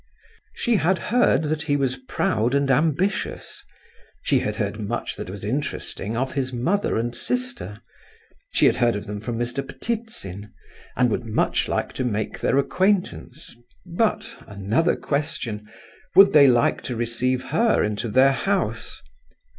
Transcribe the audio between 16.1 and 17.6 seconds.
they like to receive